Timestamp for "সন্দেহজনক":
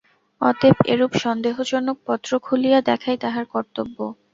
1.17-1.97